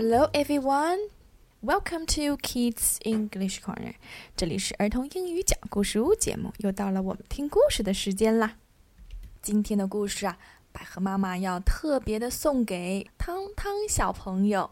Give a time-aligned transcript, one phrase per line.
[0.00, 1.08] Hello, everyone.
[1.60, 3.94] Welcome to Kids English Corner.
[4.36, 8.58] 这里是儿童英语讲故事屋节目，又到了我们听故事的时间啦。
[9.42, 10.38] 今天的故事啊，
[10.70, 14.70] 百合妈妈要特别的送给汤汤小朋友。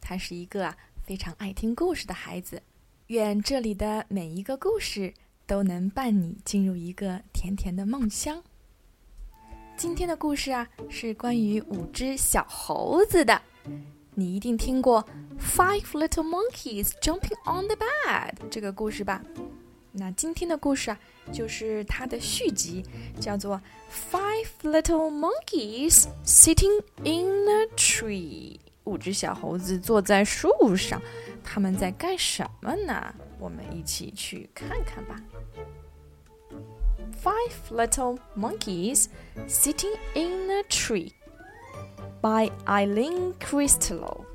[0.00, 2.62] 他是一个啊非常爱听故事的孩子。
[3.08, 5.12] 愿这里的每一个故事
[5.44, 8.44] 都能伴你进入一个甜甜的梦乡。
[9.76, 13.42] 今天的故事啊，是关于五只小猴子的。
[14.18, 15.06] 你一定听过
[15.38, 19.22] Five Little Monkeys Jumping on the Bed 这个故事吧？
[19.92, 20.98] 那今天的故事啊，
[21.32, 22.84] 就是它的续集，
[23.20, 23.62] 叫做
[24.10, 28.58] Five Little Monkeys Sitting in a Tree。
[28.82, 31.00] 五只小猴子坐在树上，
[31.44, 33.14] 他们在干什么呢？
[33.38, 35.14] 我们一起去看看吧。
[37.22, 39.06] Five Little Monkeys
[39.46, 41.12] Sitting in a Tree
[42.21, 44.25] by Eileen Crystallo.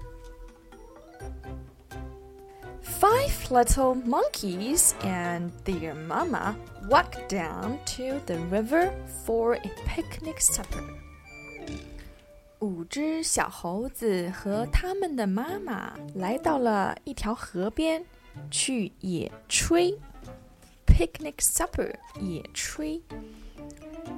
[2.81, 6.56] Five little monkeys and their mama
[6.89, 8.92] walked down to the river
[9.25, 10.83] for a picnic supper.
[12.61, 18.05] 五只小猴子和他们的妈妈来到了一条河边，
[18.50, 19.97] 去野炊。
[20.86, 23.00] Picnic supper，野炊。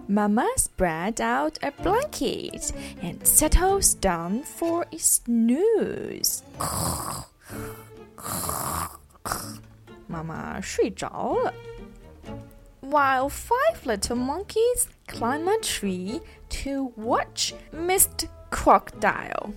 [0.08, 6.40] Mama spread out a blanket and settles down for a snooze.
[10.08, 11.54] 妈妈睡着了。
[12.82, 16.20] While five little monkeys climb a tree
[16.64, 18.26] to watch Mr.
[18.50, 19.52] Crocodile.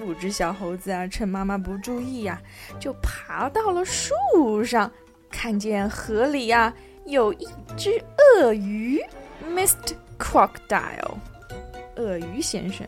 [0.00, 4.14] 五只小猴子啊，趁妈妈不注意呀、啊，就爬到了树
[4.64, 4.90] 上，
[5.28, 8.00] 看见河里呀、啊、有一只
[8.38, 9.00] 鳄鱼。
[9.56, 9.94] Mr.
[10.18, 11.18] Crocodile，
[11.96, 12.86] 鳄鱼先生。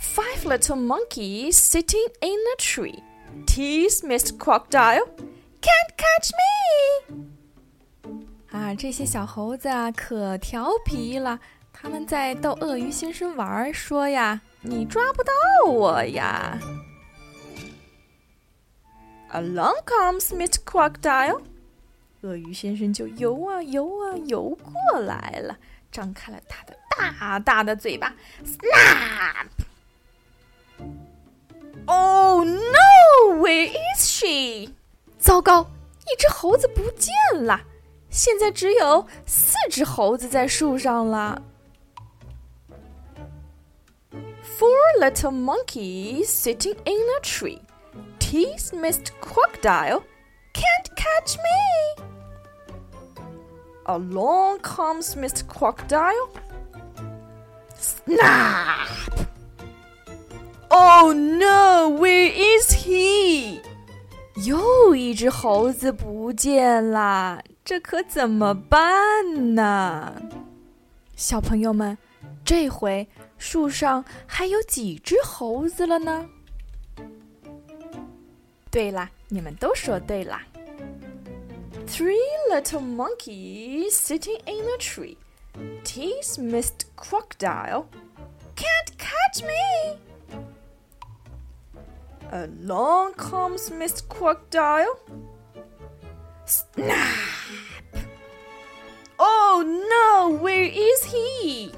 [0.00, 3.02] Five little monkeys sitting in a tree.
[3.46, 4.36] Tease Mr.
[4.36, 5.06] Crocodile.
[5.60, 6.42] Can't catch me.
[8.50, 11.38] 啊，这些小猴子啊，可调皮了。
[11.72, 15.32] 他们在逗鳄鱼先生玩，说呀：“你抓不到
[15.70, 16.58] 我呀。”
[19.30, 20.58] Along comes Mr.
[20.64, 21.42] Crocodile.
[22.22, 25.56] 鳄鱼先生就游啊游啊游过来了，
[25.92, 28.14] 张开了他的大大的嘴巴，
[28.44, 29.46] snap！
[31.86, 33.36] Oh no!
[33.40, 34.72] Where is she?
[35.18, 35.70] 糟糕，
[36.00, 37.14] 一只猴子不见
[37.44, 37.62] 了，
[38.10, 41.42] 现在只有四只猴子在树上了。
[44.58, 47.60] Four little monkeys sitting in a tree.
[48.18, 49.12] Tease Mr.
[49.20, 50.02] Crocodile.
[50.52, 52.04] Can't catch me.
[53.85, 55.43] Along comes Mr.
[55.45, 56.29] Crocodile.
[57.75, 58.87] Snap!
[60.69, 61.89] Oh no!
[61.89, 63.61] Where is he?
[64.45, 70.15] 又一只猴子不见啦，这可怎么办呢？
[71.15, 71.97] 小朋友们，
[72.43, 73.07] 这回
[73.37, 76.25] 树上还有几只猴子了呢？
[78.71, 80.41] 对啦，你们都说对啦。
[81.93, 85.15] Three little monkeys sitting in a tree.
[85.83, 86.85] Tease Mr.
[86.95, 87.87] Crocodile.
[88.55, 89.99] Can't catch me.
[92.31, 94.09] Along comes Mr.
[94.09, 94.99] Crocodile.
[96.45, 97.15] Snap!
[99.19, 99.61] Oh
[99.93, 101.71] no, where is he?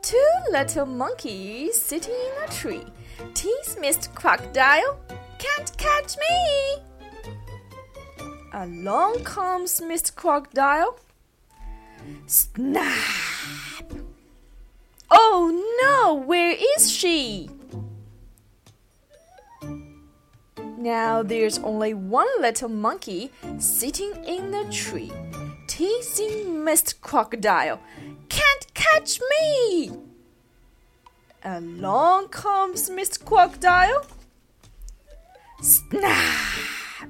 [0.00, 2.86] Two little monkeys sitting in a tree.
[3.34, 4.14] Tease Mr.
[4.14, 4.98] Crocodile.
[5.38, 6.82] Can't catch me.
[8.52, 10.14] Along comes Mr.
[10.14, 10.98] Crocodile.
[12.26, 12.94] Snap!
[15.10, 15.50] Oh
[15.82, 17.50] no, where is she?
[20.76, 25.12] Now there's only one little monkey sitting in the tree,
[25.66, 27.00] teasing Mr.
[27.00, 27.80] Crocodile.
[28.28, 29.90] Can't catch me!
[31.44, 33.24] Along comes Mr.
[33.24, 34.06] Crocodile.
[35.61, 37.09] Snap!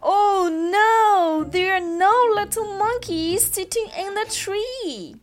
[0.00, 5.16] Oh no, there are no little monkeys sitting in the tree.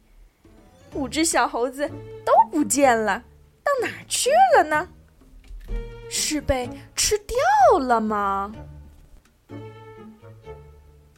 [0.94, 1.88] 五只小猴子
[2.25, 3.24] 都不见了，
[3.63, 4.88] 到哪儿去了呢？
[6.09, 8.51] 是被吃掉了吗？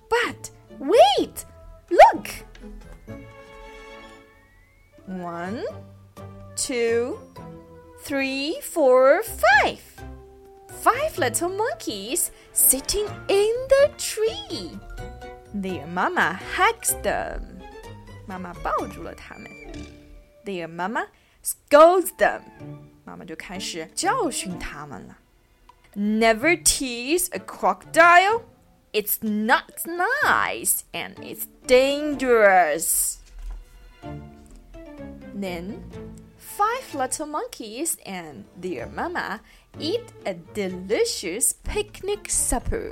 [0.09, 1.45] But wait,
[1.89, 2.27] look.
[5.07, 5.63] One,
[6.55, 7.19] two,
[8.03, 9.79] three, four, five.
[10.85, 14.77] Five little monkeys sitting in the tree.
[15.53, 17.41] Their mama hugs them.
[18.25, 19.61] 妈妈抱住了他们。
[20.45, 21.07] their mama
[21.43, 22.41] scolds them.
[23.03, 25.17] 妈妈就开始教训他们了。
[25.95, 28.43] Never tease a crocodile.
[28.93, 33.17] It's not nice and it's dangerous.
[35.35, 35.83] Then,
[36.37, 39.41] five little monkeys and their mama
[39.79, 42.91] eat a delicious picnic supper.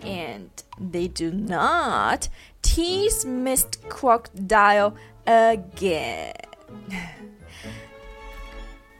[0.00, 2.28] And they do not
[2.62, 3.78] tease Mr.
[3.88, 4.94] Crocodile
[5.26, 6.34] again.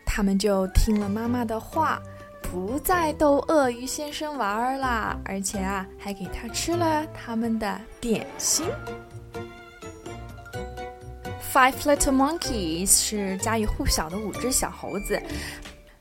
[0.07, 2.01] 他们就听了妈妈的话，
[2.43, 8.67] 不再逗鳄鱼先生玩啦，而且啊，还给他吃了他们的点心。
[11.54, 15.20] Five little monkeys 是家喻户晓的五只小猴子。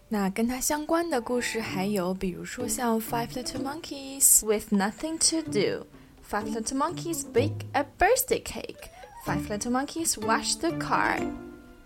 [0.08, 9.70] 那跟它相关的故事还有，比如说像 Five little monkeys with nothing to do，Five little monkeys bake a birthday cake，Five little
[9.70, 11.20] monkeys wash the car。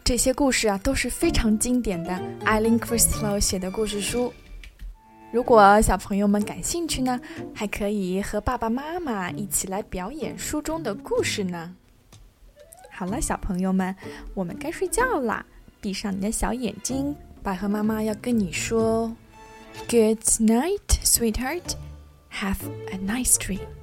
[0.03, 2.11] 这些故事啊都是非常经典的
[2.45, 4.33] ，Eileen Crystal 写的故事书。
[5.31, 7.21] 如果小朋友们感兴趣呢，
[7.55, 11.77] 还可以和爸爸妈妈一起来表演书中的故事呢。
[13.01, 13.97] 好了，小朋友们，
[14.35, 15.47] 我们该睡觉啦，
[15.81, 19.17] 闭上你的小眼睛，百合妈妈要跟你说
[19.89, 21.63] ，Good night, sweetheart.
[22.31, 22.59] Have
[22.93, 23.80] a nice dream.